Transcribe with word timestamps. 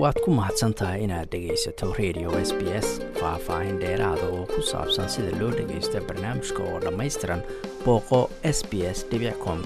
waad 0.00 0.16
ku 0.24 0.30
mahadsan 0.32 0.72
tahay 0.78 1.04
inaad 1.04 1.28
dhegaysato 1.32 1.86
radio 2.00 2.28
s 2.48 2.50
b 2.58 2.62
s 2.84 2.88
faah-faahin 3.20 3.76
dheeraada 3.82 4.24
oo 4.36 4.44
ku 4.52 4.60
saabsan 4.70 5.08
sida 5.14 5.32
loo 5.40 5.50
dhagaysto 5.58 5.98
barnaamijka 6.08 6.60
oo 6.70 6.78
dhammaystiran 6.84 7.40
booqo 7.84 8.20
s 8.56 8.58
b 8.70 8.72
s 8.96 8.98
com 9.44 9.58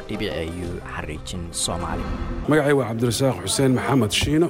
u 0.66 0.68
xariijin 0.94 1.42
soomaali. 1.64 2.02
Magacay 2.50 2.74
waa 2.78 2.88
cabdirasaaq 2.90 3.36
xuseen 3.46 3.72
maxamed 3.78 4.12
shiino 4.20 4.48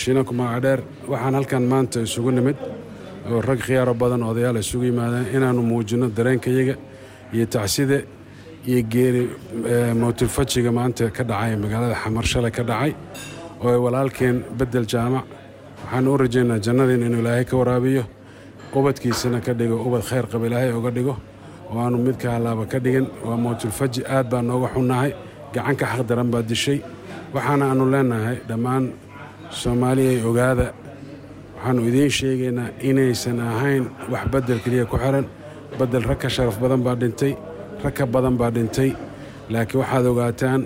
shiino 0.00 0.20
kumaaca 0.28 0.60
dheer 0.64 0.80
waxaan 1.12 1.34
halkan 1.38 1.64
maanta 1.72 1.98
isugu 2.08 2.30
nimid 2.38 2.58
oo 3.30 3.40
rag 3.48 3.60
khiyaaro 3.66 3.94
badan 4.02 4.22
odayaal 4.30 4.58
isugu 4.64 4.84
yimaadeen 4.90 5.26
inaannu 5.36 5.62
muujinno 5.70 6.06
dareenkayaga 6.18 6.74
iyo 7.34 7.46
tacsida 7.54 7.98
iyo 8.70 8.80
geeri 8.92 9.22
mowtilfajiga 10.02 10.70
maanta 10.78 11.04
ka 11.16 11.22
dhacay 11.30 11.54
magaalada 11.64 11.94
xamar 12.02 12.24
shalay 12.32 12.50
ka 12.58 12.62
dhacay 12.70 12.92
oo 13.62 13.68
ay 13.72 13.78
walaalkeen 13.84 14.36
beddel 14.58 14.86
jaamac. 14.92 15.24
Waxaanu 15.82 16.08
u 16.14 16.16
rajaynaa 16.22 16.58
jannadiin 16.66 17.02
inuu 17.06 17.20
ilaahay 17.22 17.44
ka 17.50 17.54
waraabiyo 17.60 18.02
ubadkiisana 18.78 19.40
ka 19.46 19.52
dhigo 19.58 19.76
ubad 19.86 20.02
khayr 20.08 20.26
qaba 20.32 20.46
ilaahay 20.48 20.72
oga 20.78 20.90
dhigo. 20.96 21.14
Oo 21.70 21.78
aanu 21.84 21.96
mid 22.06 22.16
ka 22.22 22.28
hallaaba 22.34 22.64
ka 22.72 22.78
dhigin 22.84 23.06
waa 23.26 23.36
mowtilfaji 23.44 24.00
aad 24.14 24.26
baa 24.32 24.42
nooga 24.48 24.68
xunnahay 24.74 25.10
gacan 25.54 25.76
ka 25.80 25.86
xaq 25.92 26.02
daran 26.08 26.28
baa 26.32 26.42
dishay. 26.50 26.78
Waxaana 27.34 27.64
aannu 27.70 27.84
leennahay 27.92 28.36
dhammaan 28.48 28.84
soomaaliyay 29.60 30.18
ogaada 30.28 30.66
waxaannu 31.56 31.82
idiin 31.88 32.10
sheegaynaa 32.18 32.68
inaysan 32.88 33.38
ahayn 33.50 33.84
wax 34.12 34.24
beddel 34.32 34.58
keliya 34.64 34.84
ku 34.90 34.96
xihan 35.02 35.24
beddel 35.78 36.02
rag 36.08 36.18
ka 36.22 36.28
sharaf 36.34 36.56
badan 36.62 36.82
baa 36.86 36.94
dhintay 37.00 37.32
rag 37.84 37.94
ka 37.98 38.04
badan 38.14 38.34
baa 38.40 38.50
dhintay. 38.56 38.90
Laakiin 39.52 39.80
waxaad 39.82 40.06
ogaataan 40.12 40.60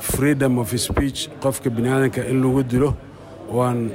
freedom 0.00 0.58
of 0.58 0.70
speech 0.86 1.28
qofka 1.40 1.70
biniaadanka 1.70 2.22
in 2.30 2.42
lagu 2.42 2.62
dilo 2.72 2.90
oo 3.50 3.60
aan 3.62 3.90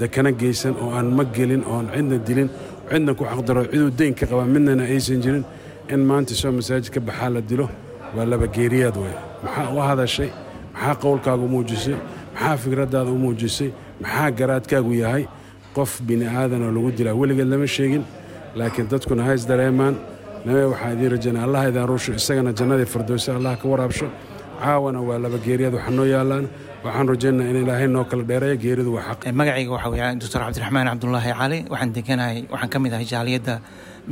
dekana 0.00 0.30
geysan 0.32 0.74
oo 0.82 0.90
aan 0.96 1.08
ma 1.16 1.24
gelin 1.24 1.62
oo 1.64 1.82
cidna 1.94 2.18
dilin 2.28 2.48
cidna 2.90 3.14
ku 3.14 3.24
xaqdaro 3.24 3.62
ciduu 3.70 3.90
deyn 3.98 4.14
ka 4.14 4.26
qaba 4.26 4.44
midnana 4.54 4.84
aysan 4.84 5.20
jirin 5.24 5.44
in 5.92 6.00
maanta 6.10 6.34
soo 6.34 6.52
masaajid 6.52 6.90
ka 6.94 7.00
baxaa 7.00 7.30
la 7.34 7.40
dilo 7.40 7.68
waa 8.16 8.24
laba 8.24 8.46
geeriyaad 8.46 8.96
wey 8.96 9.14
maxaa 9.44 9.72
u 9.76 9.78
hadashay? 9.88 10.30
Maxaa 10.74 10.94
qowlkaaga 11.04 11.46
muujisay? 11.54 11.96
Maxaa 12.34 12.56
fikraddaada 12.56 13.10
u 13.10 13.18
muujisay? 13.24 13.70
Maxaa 14.02 14.30
garaadkaagu 14.38 14.92
yahay? 14.94 15.24
Qof 15.76 16.00
bini'aadanoo 16.08 16.72
lagu 16.76 16.90
dilaa 16.98 17.14
weligeed 17.20 17.48
lama 17.52 17.66
sheegin 17.66 18.04
laakiin 18.58 18.86
dadkuna 18.90 19.22
hays 19.28 19.42
dareemaan. 19.50 19.94
Nabe 20.46 20.62
waxaa 20.72 20.92
idiin 20.94 21.10
rajaynaa 21.14 21.44
allah 21.46 21.62
idaan 21.70 21.88
ruusho 21.88 22.12
isagana 22.20 22.52
jannadii 22.58 22.86
firdowsa 22.94 23.36
allah 23.36 23.52
ka 23.60 23.66
waraabsho 23.68 24.06
caawana 24.62 25.00
waa 25.08 25.18
laba 25.24 25.38
geeriyaad 25.46 25.74
waxa 25.78 25.90
noo 25.98 26.06
yaallaan 26.14 26.44
waxaan 26.84 27.08
rajaynaa 27.12 27.46
in 27.50 27.56
ilaahay 27.62 27.88
noo 27.96 28.04
kala 28.10 28.22
dheereeya 28.30 28.56
geeridu 28.64 28.90
waa 28.96 29.04
xaq. 29.08 29.20
Magacayga 29.40 29.70
waxaa 29.76 29.90
weyaa 29.94 30.14
doctor 30.22 30.40
cabdiraxmaan 30.44 30.86
cabdulaahi 30.92 31.32
cali 31.40 31.58
waxaan 31.72 31.92
deganahay 31.96 32.38
waxaan 32.52 32.70
ka 32.72 32.78
mid 32.84 32.92
ahay 32.96 33.06
jaaliyadda 33.14 33.54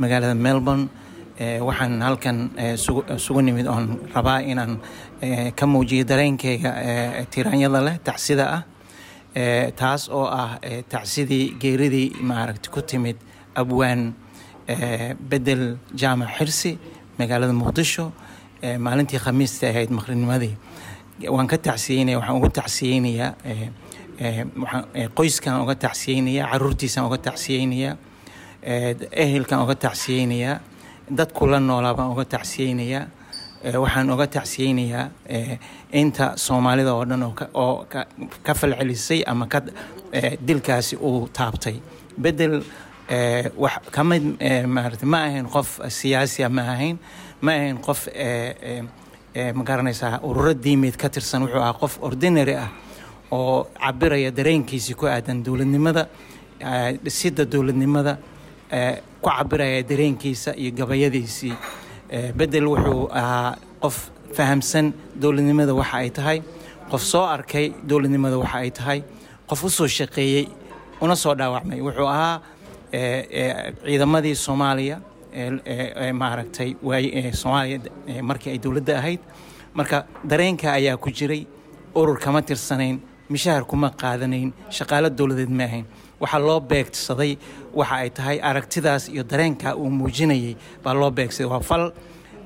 magaalada 0.01 0.35
melbourne. 0.47 0.85
Waxaan 1.67 2.01
halkan 2.01 2.37
isugu 3.15 3.41
nimid 3.47 3.67
oon 3.67 3.85
rabaa 4.15 4.39
inaan 4.51 4.73
ka 5.59 5.65
muujiyo 5.73 6.03
dareenkayga 6.11 6.71
tiraanyada 7.33 7.79
leh 7.87 7.95
tacsida 8.07 8.45
ah. 8.57 8.61
Taas 9.79 10.09
oo 10.09 10.25
ah 10.25 10.57
tacsidii 10.93 11.45
geeridii 11.61 12.09
maaragta 12.29 12.71
ku 12.73 12.81
timid 12.81 13.17
abwaan 13.61 14.01
bedel 15.29 15.77
jaamac 16.01 16.29
xirsi 16.37 16.71
magaalada 17.19 17.53
muqdisho 17.53 18.05
maalintii 18.79 19.19
khamiista 19.19 19.67
ahayd 19.69 19.89
maqrinimadii. 19.97 20.55
Waan 21.29 21.47
ka 21.47 21.57
tacsiyeynaya 21.57 22.17
waxaan 22.19 22.37
uga 22.41 22.49
tacsiyeynayaa 22.49 23.31
qoyskan 25.15 25.61
uga 25.63 25.75
tacsiyeynayaa 25.75 26.49
caruurtiisaan 26.51 27.05
uga 27.07 27.17
tacsiyeynayaa 27.17 27.95
ehelkan 29.11 29.61
uga 29.63 29.75
tacsiyeynayaa 29.75 30.59
dadku 31.17 31.47
la 31.51 31.59
noolaa 31.59 31.93
baan 31.97 32.11
uga 32.11 32.25
tacsiyeynayaa 32.25 33.05
waxaan 33.83 34.09
uga 34.13 34.27
tacsiyeynayaa 34.27 35.05
inta 35.93 36.25
soomaalida 36.35 36.93
oo 36.93 37.05
dhan 37.09 37.23
oo 37.53 37.85
ka 38.43 38.53
falcelisay 38.53 39.23
ama 39.27 39.47
ka 39.47 39.61
dilkaasi 40.47 40.95
uu 40.95 41.29
taabtay. 41.33 41.75
Bedel 42.21 42.61
wax 43.09 43.75
ka 43.91 44.03
mid 44.03 44.23
maarata 44.67 45.05
ma 45.05 45.19
ahayn 45.27 45.47
qof 45.47 45.79
siyaasiya 45.87 46.49
ma 46.49 46.61
ahayn. 46.73 46.97
Ma 47.41 47.51
ahayn 47.51 47.77
qof 47.81 48.07
ma 49.55 49.63
garanaysaa 49.63 50.19
ururo 50.23 50.53
diimeed 50.53 50.97
ka 50.97 51.09
tirsan. 51.09 51.41
Wuxuu 51.43 51.59
ahaa 51.61 51.73
qof 51.73 51.99
ordinary 52.01 52.55
ah 52.55 52.69
oo 53.31 53.67
cabiraya 53.79 54.31
dareenkiisii 54.31 54.95
ku 54.95 55.05
aadan 55.07 55.43
dowladnimada 55.43 56.07
dhisidda 57.03 57.45
dowladnimada 57.45 58.17
ku 59.21 59.29
cabiraya 59.29 59.83
dareenkiisa 59.83 60.55
iyo 60.55 60.71
gabayadiisii. 60.71 61.55
Bedel 62.35 62.67
wuxuu 62.67 63.07
ahaa 63.11 63.55
qof 63.81 64.09
fahamsan 64.35 64.93
dowladnimada 65.15 65.73
waxa 65.73 65.97
ay 65.97 66.09
tahay 66.11 66.39
qof 66.91 67.03
soo 67.03 67.23
arkay 67.23 67.71
dowladnimada 67.87 68.37
waxa 68.37 68.57
ay 68.57 68.71
tahay 68.71 68.99
qof 69.47 69.63
u 69.63 69.69
shaqeeyey 69.87 70.47
una 71.01 71.15
soo 71.15 71.35
dhaawacmay. 71.35 71.79
Wuxuu 71.81 72.07
ahaa 72.07 72.41
ciidamadii 72.91 74.35
soomaaliya 74.35 74.97
maaragtay 76.13 76.75
soomaaliya 77.33 77.79
markii 78.23 78.49
ay 78.51 78.57
dowladda 78.59 78.97
ahayd 78.97 79.19
marka 79.73 80.05
dareenka 80.23 80.71
ayaa 80.73 80.97
ku 80.97 81.09
jiray 81.11 81.45
urur 81.95 82.19
kama 82.19 82.41
tirsanayn 82.41 82.99
mishahar 83.29 83.63
kuma 83.65 83.89
qaadanayn 83.89 84.53
shaqaalo 84.69 85.09
dowladeed 85.09 85.49
ma 85.49 85.63
ahayn. 85.63 85.85
Waxaa 86.19 86.39
loo 86.39 86.59
beegsaday 86.59 87.37
waxa 87.73 87.95
ay 87.95 88.09
tahay 88.09 88.39
aragtidaas 88.41 89.09
iyo 89.09 89.23
dareenka 89.23 89.75
uu 89.75 89.89
muujinayay 89.89 90.55
baa 90.83 90.93
loo 90.93 91.11
beegsaday. 91.11 91.45
Waa 91.51 91.59
fal 91.59 91.91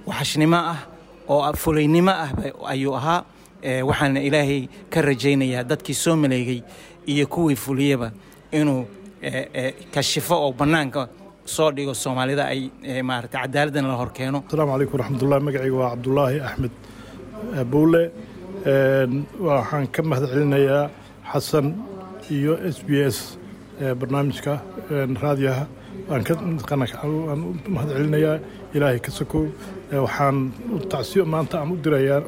waxashnimo 0.06 0.56
ah 0.58 0.80
oo 1.30 1.54
fulaynimo 1.54 2.12
ah 2.12 2.30
ayuu 2.68 2.96
ahaa 2.96 3.24
waxaana 3.90 4.20
ilaahay 4.22 4.68
ka 4.90 5.02
rajaynayaa 5.02 5.64
dadkii 5.64 5.94
soo 5.94 6.16
maleegay 6.16 6.62
iyo 7.06 7.28
kuwii 7.28 7.56
fuliyaba 7.56 8.12
inuu 8.52 8.86
kashifo 9.96 10.36
oo 10.46 10.52
bannaanka 10.60 11.02
soo 11.56 11.70
dhigo 11.76 11.94
soomaalida 12.04 12.44
ay 12.54 12.62
maarata 13.10 13.38
cadaaladana 13.44 13.88
la 13.92 13.96
hor 14.02 14.10
keeno 14.18 14.40
asalaamu 14.48 14.72
calaykum 14.74 14.96
waraxmatullahi 15.00 15.42
magacayga 15.48 15.76
waa 15.82 15.90
cabdulaahi 15.94 16.38
axmed 16.50 16.74
buule. 17.72 18.04
Waxaan 19.48 19.86
ka 19.96 20.02
mahad 20.10 20.24
celinayaa 20.32 20.84
xasan 21.32 21.68
iyo 22.36 22.54
s 22.76 22.78
b 22.88 22.90
s 23.16 23.18
barnaamijka 24.00 24.54
raadiyaha. 25.24 25.64
Mahad 27.74 27.90
celinayaa 27.96 28.38
ilaahay 28.76 29.00
ka 29.06 29.12
sokow 29.20 29.44
waxaan 30.06 30.38
maanta 31.34 31.56
aan 31.62 31.72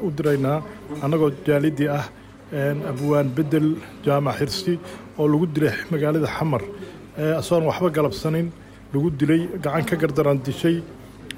u 0.06 0.10
diraynaa 0.18 0.58
annagoo 1.04 1.30
jaalidii 1.46 1.88
ah 1.98 2.04
abwaan 2.52 3.28
bedel 3.36 3.76
jaamac 4.04 4.36
xirsi 4.38 4.78
oo 5.18 5.26
lagu 5.28 5.46
dilay 5.54 5.74
magaalada 5.90 6.26
xamar. 6.36 6.62
Asagoon 7.40 7.66
waxba 7.70 7.90
galabsanin 7.90 8.50
lagu 8.92 9.10
dilay 9.10 9.48
gacan 9.62 9.84
ka 9.88 9.96
gardaran 9.96 10.38
dishay. 10.44 10.82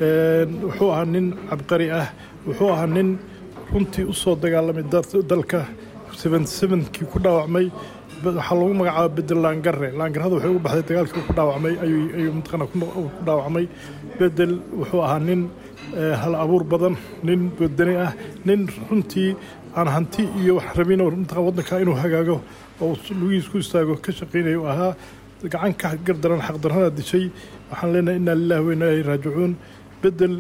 Wuxuu 0.00 0.90
ahaa 0.92 1.04
nin 1.06 1.26
cabqari 1.50 1.90
ah 1.90 2.08
wuxuu 2.46 2.70
ahaa 2.74 2.86
nin 2.86 3.18
runtii 3.72 4.04
u 4.04 4.12
dagaalamay 4.42 4.84
dalka 5.30 5.60
kii 6.94 7.06
ku 7.12 7.18
dhaawacmay 7.18 7.66
waxaa 8.24 8.54
lagu 8.60 8.74
magacaaba 8.80 9.14
bedel 9.16 9.38
laangare 9.44 9.88
laangarada 9.98 10.34
waxay 10.36 10.50
ugu 10.54 10.60
baxday 10.66 10.84
dagaalkii 10.88 11.22
ku 11.26 11.32
dhaawacmay 11.38 11.74
ayuu 11.84 12.32
mataqaana 12.38 12.66
ku 12.72 12.78
dhaawacmay. 13.26 13.64
Bedel 14.18 14.52
wuxuu 14.80 15.02
ahaa 15.06 15.20
nin 15.28 15.40
hal 16.22 16.34
abuur 16.42 16.64
badan 16.72 16.94
nin 17.26 17.40
wadani 17.60 17.94
ah 18.06 18.12
nin 18.46 18.60
runtii 18.90 19.30
aan 19.76 19.88
hanti 19.94 20.22
iyo 20.40 20.52
wax 20.58 20.68
rabin 20.78 21.00
waddanka 21.46 21.80
inuu 21.82 21.96
hagaago 22.02 22.36
oo 22.82 22.94
lugiis 23.20 23.46
ku 23.50 23.58
istaago 23.58 23.94
ka 24.04 24.10
shaqaynaya 24.12 24.58
u 24.60 24.66
ahaa. 24.72 24.92
Gacan 25.52 25.72
ka 25.80 25.88
gardaran 26.06 26.40
xaqdarrada 26.46 26.90
dishay. 26.98 27.24
Waxaan 27.70 27.92
leenahay 27.92 28.16
inaa 28.20 28.34
lillahi 28.40 28.62
wa 28.66 28.72
inaa 28.76 28.90
ilayhi 28.92 29.08
raajicuun. 29.10 29.52
Bedel 30.02 30.34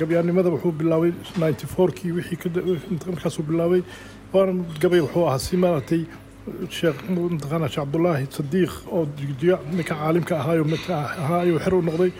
gabyaannimada 0.00 0.48
wuxuu 0.54 0.72
bilaabay 0.80 1.12
ninety 1.40 1.66
fourkii 1.74 2.12
wixii 2.16 2.38
markaasuu 3.12 3.44
bilaabay 3.48 3.82
waana 4.34 4.52
gabay 4.82 5.00
wuxuu 5.06 5.24
ahaa 5.28 5.38
si 5.46 5.56
maaragtay 5.64 6.02
sheekh 6.78 6.98
mataqaana 7.14 7.68
sheekh 7.68 7.84
cabdulaahi 7.84 8.26
sadiiq 8.38 8.72
oo 8.96 9.02
jiya 9.40 9.56
ninka 9.76 9.94
caalimka 9.94 10.34
ahaayo 10.40 10.64
ahaa 11.24 11.40
ayuu 11.44 11.58
xer 11.64 11.74
u 11.74 11.82
noqday 11.88 12.12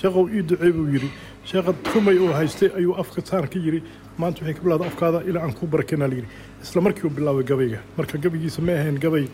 sheekhow 0.00 0.24
ii 0.36 0.42
ducey 0.48 0.72
buu 0.76 0.86
yidhi 0.94 1.10
sheekha 1.50 1.72
rumay 1.94 2.16
uu 2.24 2.32
haystay 2.38 2.70
ayuu 2.78 2.94
afka 3.02 3.20
saan 3.30 3.46
ka 3.52 3.58
yidhi. 3.66 3.80
Maanta 4.20 4.40
waxay 4.40 4.54
ka 4.56 4.62
bilowda 4.64 4.84
afkaada 4.90 5.18
ilaa 5.28 5.42
aan 5.46 5.54
kuu 5.58 5.66
barakeynaa 5.72 6.08
layidhi 6.12 6.28
isla 6.62 6.80
markii 6.86 7.04
uu 7.08 7.14
bilaabay 7.16 7.44
gabayga 7.50 7.78
marka 7.98 8.18
gabaygiisa 8.24 8.60
ma 8.66 8.72
ahayn 8.80 8.98
gabay 9.04 9.24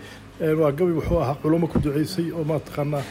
waa 0.61 0.71
gabay 0.79 0.95
wuxuu 0.99 1.19
ahaa 1.25 1.37
culummo 1.43 1.67
ku 1.73 1.79
duceysay 1.85 2.29
oo 2.39 2.45
mataqaanaa 2.51 3.03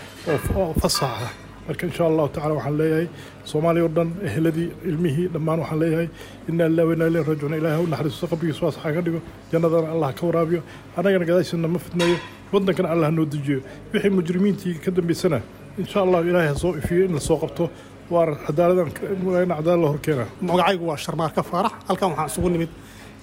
oo 0.57 0.73
fasax 0.81 1.03
ah 1.25 1.31
marka 1.67 1.83
insha 1.89 2.03
allahu 2.09 2.27
tacala 2.35 2.53
waxaan 2.57 2.77
leeyahay 2.81 3.07
soomaaliya 3.51 3.83
oo 3.87 3.91
dhan 3.97 4.09
eheladii 4.27 4.69
ilmihii 4.89 5.27
dhammaan 5.33 5.59
waxaan 5.63 5.79
leeyahay 5.83 6.07
inaa 6.49 6.67
lillahi 6.69 6.87
wa 6.89 6.93
inaa 6.97 7.07
ilayhi 7.11 7.25
raajicuun 7.29 7.53
ilaahay 7.59 7.83
u 7.83 7.87
naxariisto 7.93 8.25
qabrigiisa 8.31 8.61
waas 8.65 8.77
xaga 8.83 9.01
dhigo 9.05 9.19
jannadana 9.51 9.87
allah 9.95 10.09
ka 10.17 10.23
waraabiyo. 10.29 10.61
Annagana 10.97 11.25
gadaashiisna 11.29 11.67
ma 11.75 11.79
fidnayo 11.85 12.15
waddankana 12.53 12.87
allah 12.93 13.09
noo 13.17 13.25
dejiyo. 13.33 13.59
Wixii 13.93 14.11
mujrimiintii 14.17 14.75
ka 14.83 14.89
dambaysana 14.97 15.37
insha 15.81 15.97
allahu 16.05 16.23
ilaahay 16.29 16.49
ha 16.53 16.55
soo 16.63 16.71
ifiyo 16.81 17.01
in 17.07 17.13
la 17.17 17.19
soo 17.29 17.37
qabto. 17.43 17.65
Waa 18.13 18.25
cadaaladan 18.45 18.89
cadaalad 18.93 19.81
la 19.83 19.87
horkeena 19.93 20.25
magacaygu 20.49 20.85
waa 20.89 20.97
sharmaarka 21.05 21.41
faarax. 21.51 21.71
Halkan 21.87 22.09
waxaan 22.11 22.27
isugu 22.31 22.49
nimid 22.53 22.69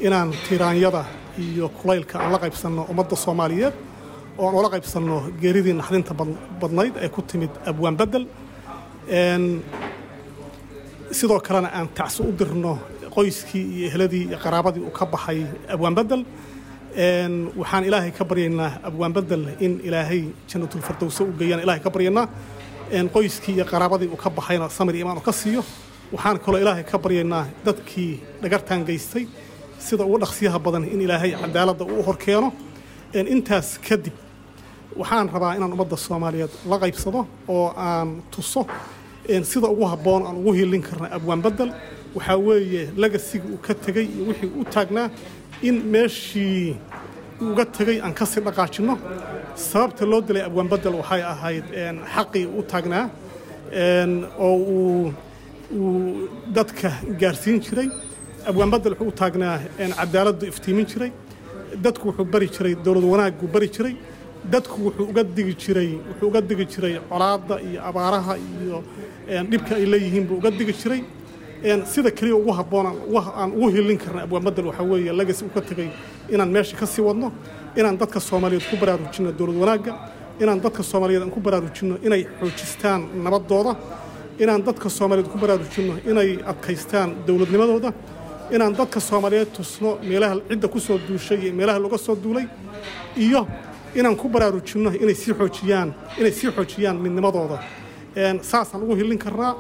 inaan 0.07 0.29
tiiraanyada 0.49 1.03
iyo 1.45 1.67
kulaylka 1.79 2.15
aan 2.23 2.33
la 2.35 2.39
qaybsanno 2.45 2.83
ummadda 2.91 3.17
soomaaliyeed 3.25 3.75
oo 4.39 4.47
aan 4.49 4.55
ula 4.61 4.69
qaybsanno 4.75 5.17
geeridii 5.43 5.75
naxdinta 5.81 6.13
badnayd 6.61 6.95
ee 7.05 7.09
ku 7.09 7.21
timid 7.23 7.51
abwaan 7.71 7.97
bedel. 8.01 8.25
Sidoo 11.19 11.41
kalena 11.47 11.69
aan 11.79 11.89
tacsi 11.97 12.23
u 12.23 12.33
dirno 12.39 12.73
qoyskii 13.15 13.65
iyo 13.77 13.87
ehladii 13.91 14.25
iyo 14.31 14.39
qaraabadii 14.45 14.83
uu 14.87 14.91
ka 14.99 15.05
baxay 15.07 15.39
abwaan 15.75 15.95
bedel. 15.99 16.23
Waxaan 17.61 17.85
ilaahay 17.89 18.11
ka 18.19 18.25
baryaynaa 18.25 18.71
abwaan 18.89 19.13
bedel 19.17 19.43
in 19.61 19.81
ilaahay 19.85 20.23
jannatulfardowse 20.51 21.21
u 21.23 21.33
geeyaan 21.39 21.63
ilaahay 21.65 21.83
ka 21.87 21.91
baryaynaa. 21.95 22.27
Qoyskii 23.15 23.55
iyo 23.57 23.65
qaraabadii 23.73 24.09
uu 24.09 24.17
ka 24.25 24.31
baxayna 24.31 24.69
samir 24.69 24.95
imaan 24.97 25.19
uu 25.19 25.25
ka 25.29 25.33
siiyo. 25.33 25.63
Waxaan 26.13 26.39
kaloo 26.45 26.61
ilaahay 26.61 26.85
ka 26.85 26.99
baryaynaa 26.99 27.45
dadkii 27.67 28.13
dhagartaan 28.43 28.85
geystay 28.89 29.25
sida 29.79 30.05
ugu 30.05 30.19
dhaqsiyaha 30.23 30.59
badan 30.59 30.85
in 30.85 31.01
ilaahay 31.01 31.31
cadaaladda 31.43 31.85
uu 31.85 32.03
horkeeno 32.09 32.53
intaas 33.15 33.79
kadib 33.89 34.13
waxaan 35.01 35.29
rabaa 35.35 35.55
inaan 35.57 35.73
ummadda 35.73 35.97
soomaaliyeed 35.97 36.51
la 36.71 36.77
qaybsado 36.83 37.21
oo 37.49 37.73
aan 37.77 38.23
tuso 38.31 38.67
sida 39.51 39.69
ugu 39.69 39.85
habboon 39.93 40.23
aan 40.27 40.37
ugu 40.41 40.53
hiilin 40.53 40.83
karna 40.83 41.07
abwaan 41.17 41.43
bedel 41.43 41.71
waxaa 42.15 42.37
weeye 42.47 42.83
lagasiga 42.97 43.45
uu 43.53 43.59
ka 43.67 43.75
tegey 43.75 44.07
iyo 44.15 44.25
wixii 44.29 44.51
u 44.61 44.65
taagnaa 44.75 45.09
in 45.63 45.77
meeshii 45.93 46.77
uga 47.41 47.65
tegey 47.77 48.01
aan 48.05 48.15
ka 48.15 48.27
sii 48.27 48.41
dhaqaajinno 48.47 48.95
sababta 49.55 50.05
loo 50.07 50.21
dilay 50.21 50.43
abwaan 50.49 50.69
bedel 50.73 50.95
waxay 51.01 51.23
ahayd 51.23 51.65
xaqii 52.15 52.47
u 52.59 52.63
taagnaa 52.73 53.05
oo 54.47 54.57
uu 54.57 55.13
uu 55.73 56.29
dadka 56.57 56.89
gaarsiin 57.21 57.61
jiray. 57.65 57.89
Abwaan 58.51 58.71
bedel 58.75 58.93
wuxuu 58.93 59.09
u 59.09 59.13
taagnaa 59.21 59.57
cadaaladdu 59.99 60.45
iftiimin 60.53 60.87
jiray 60.93 61.11
dadku 61.85 62.09
wuxuu 62.09 62.25
bari 62.25 62.49
jiray 62.49 62.75
dowlad 62.85 63.05
wanaaggu 63.05 63.47
bari 63.55 63.69
jiray. 63.69 63.95
Dadku 64.53 64.77
wuxuu 64.87 65.05
uga 65.11 65.23
digi 65.25 65.55
jiray 65.63 65.91
wuxuu 66.09 66.27
uga 66.29 66.41
digi 66.41 66.65
jiray 66.73 66.95
colaadda 67.11 67.55
iyo 67.69 67.81
abaaraha 67.89 68.35
iyo 68.39 68.83
dhibka 69.51 69.77
ay 69.77 69.87
leeyihiin 69.93 70.25
buu 70.29 70.37
uga 70.41 70.51
digi 70.51 70.73
jiray. 70.73 71.03
Sida 71.87 72.11
keliya 72.11 72.37
ugu 72.37 72.53
habboon 72.53 72.87
aan 73.41 73.51
ugu 73.53 73.69
hilin 73.75 73.99
karna 73.99 74.23
abwaan 74.27 74.43
bedel 74.45 74.67
waxaa 74.67 74.83
weeye 74.91 75.13
lagasi 75.13 75.45
uu 75.45 75.53
ka 75.55 75.61
tegey 75.61 75.89
inaan 76.29 76.51
meesha 76.51 76.77
ka 76.77 76.87
sii 76.87 77.03
wadno 77.03 77.33
inaan 77.77 77.97
dadka 77.99 78.19
soomaaliyeed 78.21 78.67
ku 78.71 78.77
baraarujinno 78.77 79.31
dowlad 79.39 79.57
wanaagga 79.63 79.93
inaan 80.43 80.59
dadka 80.61 80.83
soomaaliyeed 80.83 81.23
aan 81.23 81.31
ku 81.31 81.41
baraarujinno 81.41 81.95
inay 82.07 82.27
xoojistaan 82.41 83.01
nabaddooda 83.25 83.77
inaan 84.43 84.63
dadka 84.67 84.89
soomaaliyeed 84.91 85.31
ku 85.33 85.39
baraarujinno 85.39 85.95
inay 86.11 86.31
adkaystaan 86.51 87.09
dowladnimadooda 87.27 87.93
inaan 88.55 88.75
dadka 88.79 89.01
soomaaliyeed 89.01 89.51
tusno 89.57 89.99
meelaha 90.09 90.35
cidda 90.49 90.69
ku 90.69 90.79
duushay 91.09 91.53
meelaha 91.53 91.79
looga 91.79 91.99
soo 91.99 92.17
duulay 92.25 92.47
iyo 93.17 93.47
inaan 93.95 94.17
ku 94.17 94.29
baraarujinno 94.29 94.91
inay 95.03 95.15
sii 95.15 95.35
xoojiyaan 95.39 95.89
inay 96.21 96.33
sii 96.33 96.51
xoojiyaan 96.57 96.97
midnimadooda. 97.05 97.59
Saasaan 98.51 98.83
ugu 98.83 98.95
hilin 98.97 99.19
karnaa 99.19 99.55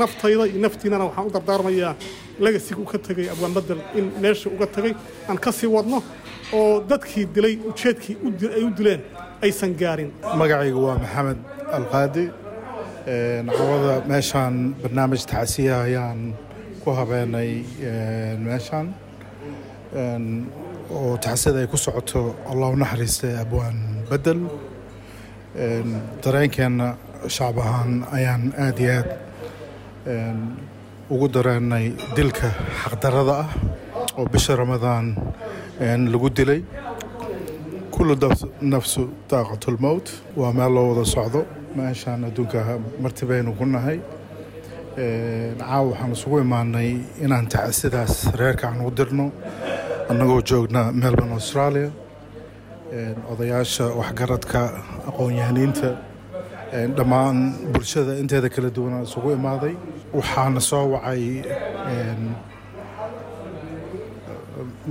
naftayda 0.00 0.44
iyo 0.46 0.60
naftiinana 0.64 1.04
waxaan 1.04 1.26
u 1.26 1.30
dardaarmayaa 1.36 1.94
legasiga 2.44 2.80
u 2.80 2.84
ka 2.84 2.98
tegay 2.98 3.28
abwaan 3.30 3.80
in 3.98 4.12
meesha 4.20 4.50
uga 4.50 4.66
tegay 4.66 4.94
aan 5.28 5.38
ka 5.38 5.52
sii 5.52 5.66
wadno 5.76 6.02
oo 6.52 6.80
dadkii 6.90 7.26
dilay 7.34 7.54
ujeedkii 7.70 8.16
ay 8.56 8.62
u 8.64 8.70
dileen 8.78 9.00
aysan 9.42 9.74
gaarin. 9.80 10.10
Magacaygu 10.36 10.80
waa 10.86 10.98
maxamed 10.98 11.38
alqaadi. 11.78 12.24
Cawada 13.56 13.94
meeshaan 14.08 14.74
barnaamij 14.82 15.22
tacsiya 15.26 15.82
ayaan 15.82 16.34
ku 16.82 16.90
habeenay 16.98 17.50
meeshaan 18.44 18.88
oo 20.90 21.16
tacsida 21.24 21.58
ay 21.62 21.66
ku 21.72 21.76
socoto 21.76 22.34
allah 22.50 22.68
u 22.74 22.76
naxariistay 22.76 23.34
abwaan 23.42 23.78
bedel. 24.10 24.40
Dareenkeenna 26.22 26.88
shacab 27.28 27.58
ahaan 27.62 27.92
ayaan 28.16 28.42
aad 28.64 28.78
iyo 28.80 28.92
aad 28.98 29.08
ugu 31.12 31.26
dareennay 31.34 31.86
dilka 32.16 32.48
xaqdarada 32.82 33.34
ah 33.44 33.50
oo 34.18 34.26
bisha 34.32 34.56
ramadaan 34.56 35.06
lagu 36.12 36.28
dilay. 36.30 36.60
Kullu 37.94 38.14
nafsu 38.72 39.02
daaqatulmowt 39.30 40.06
waa 40.36 40.52
meel 40.52 40.72
loo 40.74 40.86
wada 40.90 41.04
socdo. 41.04 41.40
Meeshaan 41.76 42.24
adduunka 42.28 42.60
marti 43.02 43.24
baynu 43.26 43.52
ku 43.58 43.64
nahay 43.64 44.00
caawa 44.96 45.88
waxaan 45.90 46.12
isugu 46.12 46.38
imaanay 46.44 46.90
inaan 47.24 47.46
tacsidaas 47.48 48.14
reerka 48.40 48.68
aan 48.68 48.80
u 48.86 48.90
dirno. 48.90 49.26
Annagoo 50.10 50.42
joogna 50.50 50.92
melbourne 50.92 51.32
australia. 51.32 51.90
Odayaasha 53.32 53.84
waxgaradka 54.00 54.60
aqoon-yahaniinta 55.08 55.88
dhammaan 56.96 57.38
bulshada 57.72 58.12
inteeda 58.22 58.48
kala 58.54 58.68
duwanaa 58.76 59.02
isugu 59.08 59.28
imaaday. 59.38 59.74
Waxaana 60.18 60.60
soo 60.60 60.84
wacay 60.94 61.22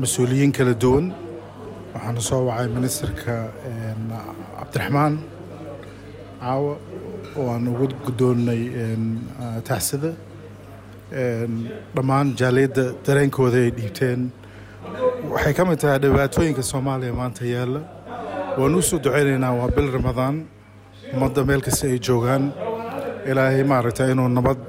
mas'uuliyiin 0.02 0.52
kala 0.58 0.74
duwan. 0.84 1.06
Waxaana 1.94 2.22
soo 2.30 2.42
wacay 2.50 2.68
ministerka 2.78 3.34
cabdiraxmaan 4.58 5.14
caawa 6.42 6.74
oo 7.42 7.56
ugu 7.72 7.88
guddoonnay 8.06 8.62
taxsida 9.70 10.12
dhammaan 11.96 12.28
jaaliyadda 12.40 12.84
dareenkooda 13.08 13.58
ay 13.66 13.72
dhiibteen. 13.78 14.22
Waxay 15.34 15.54
ka 15.58 15.64
mid 15.66 15.80
tahay 15.82 16.00
dhibaatooyinka 16.04 16.64
soomaaliya 16.72 17.14
maanta 17.20 17.44
yaalla. 17.46 17.82
Waan 18.60 18.76
u 18.76 18.82
soo 18.82 19.00
ducaynaynaa 19.04 19.54
waa 19.60 19.70
bil 19.76 19.90
ramadaan 19.98 20.36
ummadda 21.14 21.44
meel 21.50 21.62
kasta 21.68 21.88
ay 21.88 22.00
joogaan. 22.08 22.44
Ilaahay 23.30 23.64
maaragta 23.64 24.04
inuu 24.12 24.28
nabad 24.38 24.60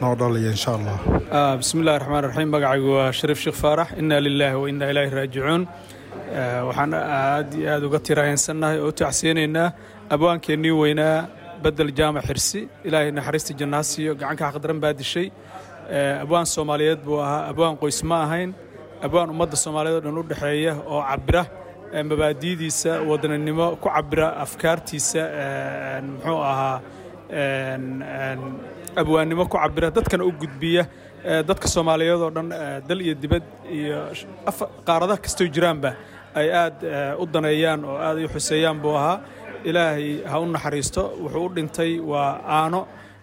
noo 0.00 0.14
dhaliyo 0.20 0.50
insha 0.50 0.70
allah 0.78 0.96
bismi 1.58 1.80
illahi 1.82 1.98
raxmaan 1.98 2.24
raxiim 2.28 2.48
magacaygu 2.54 2.90
waa 2.98 3.12
shariif 3.18 3.38
sheekh 3.44 3.58
faarax. 3.62 3.88
Inaa 4.00 4.20
lilaahi 4.26 4.56
wa 4.62 4.68
inaa 4.72 4.90
ilaahi 4.92 5.10
raajicuun. 5.18 5.62
Waxaan 6.68 6.94
aad 6.94 7.48
iyo 7.58 7.68
aad 7.74 7.82
uga 7.88 7.98
tiraaheensannahay 8.08 8.78
oo 8.80 8.88
u 8.88 8.92
tacsiyanaynaa 9.02 9.68
abwaankeennii 10.14 10.74
weynaa 10.82 11.18
bedel 11.64 11.90
jaamac 11.98 12.24
xirsi 12.30 12.60
ilaahay 12.86 13.10
naxariista 13.18 13.52
jannaasiyo 13.60 14.12
gacanka 14.20 14.44
xaqdaran 14.52 14.80
baa 14.84 14.92
dishay. 15.00 15.26
Abwaan 16.24 16.46
soomaaliyeed 16.54 17.00
buu 17.06 17.18
ahaa 17.24 17.42
abwaan 17.50 17.74
qoys 17.82 18.00
ma 18.10 18.16
ahayn. 18.26 18.50
Abwaan 19.06 19.28
ummadda 19.34 19.56
soomaaliyeed 19.64 19.96
oo 19.98 20.04
dhan 20.06 20.18
u 20.18 20.22
dhexeeya 20.30 20.72
oo 20.92 21.02
cabira 21.10 21.42
mabaadi'diisa 22.10 22.92
wadaninimo 23.10 23.66
ku 23.82 23.88
cabira 23.94 24.26
afkaartiisa 24.44 25.22
muxuu 26.08 26.40
ahaa 26.50 26.76
abwaannimo 29.00 29.44
ku 29.50 29.56
cabira 29.58 29.88
dadkana 29.96 30.24
u 30.24 30.32
gudbiya 30.40 30.84
dadka 31.48 31.66
soomaaliyeed 31.74 32.20
oo 32.26 32.30
dhan 32.36 32.48
dal 32.88 33.00
iyo 33.06 33.14
dibad 33.22 33.44
iyo 33.76 33.98
qaaradaha 34.86 35.18
kastoo 35.24 35.46
jiraanba 35.54 35.90
ay 36.40 36.48
aad 36.62 36.76
u 37.22 37.26
daneeyaan 37.34 37.80
oo 37.84 37.96
aad 38.06 38.18
u 38.24 38.28
xuseeyaan 38.34 38.78
buu 38.82 38.96
ahaa 39.00 39.16
ilaahay 39.70 40.08
ha 40.30 40.36
u 40.40 40.46
naxariisto 40.54 41.02
wuxuu 41.22 41.44
u 41.46 41.54
dhintay 41.56 41.92
waa 42.12 42.30
aano. 42.58 42.80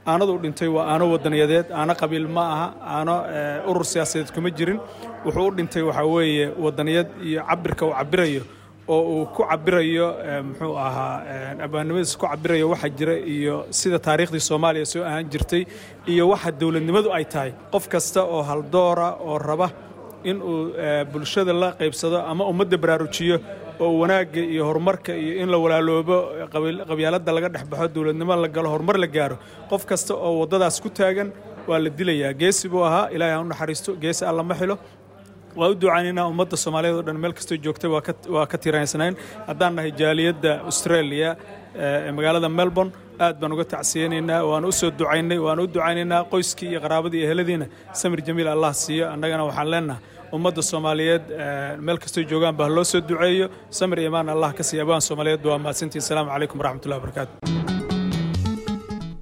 Aanadu 0.09 0.33
u 0.35 0.39
dhintay 0.43 0.67
waa 0.75 0.85
aano 0.91 1.05
wadaniyadeed 1.13 1.67
aano 1.79 1.93
qabiil 2.01 2.27
ma 2.35 2.43
aha 2.53 2.67
aano 2.95 3.15
urur 3.69 3.85
siyaasadeed 3.91 4.31
kuma 4.35 4.49
jirin. 4.57 4.79
Wuxuu 5.25 5.47
u 5.49 5.51
dhintay 5.57 5.81
waxaa 5.89 6.05
weeye 6.13 6.45
wadaniyad 6.65 7.07
iyo 7.29 7.41
cabirka 7.49 7.83
uu 7.85 7.93
cabirayo 7.99 8.43
oo 8.89 9.01
uu 9.15 9.25
ku 9.35 9.41
cabirayo 9.49 10.07
muxuu 10.47 10.73
ahaa 10.87 11.15
abwaannimadiisa 11.65 12.17
ku 12.21 12.25
cabirayo 12.31 12.65
waxa 12.73 12.89
jira 12.97 13.13
iyo 13.35 13.55
sida 13.79 13.99
taariikhdii 14.07 14.39
soomaaliya 14.49 14.85
soo 14.93 15.03
ahaan 15.09 15.29
jirtay 15.33 15.63
iyo 16.13 16.23
waxa 16.31 16.51
dowladnimadu 16.61 17.09
ay 17.17 17.25
tahay. 17.33 17.51
Qof 17.73 17.85
kasta 17.93 18.21
oo 18.23 18.41
haldoora 18.49 19.09
oo 19.29 19.37
raba 19.37 19.67
in 20.23 20.37
uu 20.41 20.73
bulshada 21.11 21.53
la 21.61 21.69
qaybsado 21.79 22.17
ama 22.31 22.43
ummadda 22.51 22.77
baraarujiyo 22.83 23.37
oo 23.83 23.91
wanaagga 24.01 24.41
iyo 24.53 24.63
horumarka 24.69 25.11
iyo 25.23 25.33
in 25.43 25.49
la 25.53 25.57
walaaloobo 25.63 26.17
qabyaaladda 26.89 27.31
laga 27.37 27.49
dhex 27.53 27.63
baxo 27.71 27.87
dowladnimo 27.95 28.35
la 28.43 28.47
galo 28.55 28.69
horumar 28.73 28.97
la 29.03 29.07
gaaro. 29.07 29.37
Qof 29.69 29.85
kasta 29.85 30.13
oo 30.15 30.31
waddadaas 30.41 30.77
ku 30.83 30.89
taagan 30.89 31.29
waa 31.69 31.79
la 31.79 31.89
dilayaa. 31.89 32.33
Geesi 32.41 32.65
buu 32.73 32.83
ahaa 32.89 33.09
ilaahay 33.15 33.35
ha 33.37 33.41
u 33.41 33.47
naxariisto. 33.51 33.91
Geesi 34.03 34.23
alla 34.29 34.43
ma 34.43 34.55
xilo 34.59 34.75
waa 35.59 35.69
u 35.73 35.75
ducaynaynaa 35.83 36.25
ummadda 36.33 36.57
soomaaliyeed 36.63 36.97
oo 36.99 37.05
dhan 37.07 37.19
meel 37.23 37.33
kastoo 37.37 37.57
joogtay 37.65 37.89
waa 38.35 38.45
ka 38.51 38.57
tiraysnayn 38.63 39.15
haddaan 39.49 39.73
nahay 39.77 39.91
jaaliyadda 40.01 40.51
australia 40.69 41.29
ee 41.85 42.11
magaalada 42.17 42.49
melbourne 42.59 42.91
aad 43.25 43.35
baan 43.41 43.53
uga 43.55 43.65
tacsiyeynaynaa 43.73 44.41
waan 44.51 44.65
u 44.69 44.71
soo 44.81 44.91
ducaynay 44.99 45.39
waan 45.47 45.59
u 45.63 45.67
ducaynaynaa 45.75 46.21
qoyskii 46.33 46.69
iyo 46.71 46.79
qaraabadii 46.85 47.19
iyo 47.21 47.29
heladiina. 47.31 47.65
Samir 48.01 48.19
jamiil 48.27 48.47
allah 48.55 48.71
siiyo. 48.83 49.05
Annagana 49.13 49.43
waxaan 49.49 49.69
leenahay 49.73 50.01
ummadda 50.37 50.61
soomaaliyeed 50.71 51.25
meel 51.85 51.97
kastoo 52.03 52.23
joogaan 52.31 52.55
ba 52.59 52.65
loo 52.75 52.83
soo 52.91 53.01
duceeyo. 53.09 53.47
Samir 53.79 53.99
imaan 54.09 54.27
allah 54.35 54.49
ka 54.57 54.63
siiya. 54.69 54.83
Abaan 54.87 55.01
soomaaliyeed 55.09 55.43
waa 55.49 55.59
mahadsantiin 55.65 56.01
asalaamu 56.05 56.29
calaykum 56.33 56.57
waraxmatullahi 56.61 56.99
wabarakaatu 57.01 57.78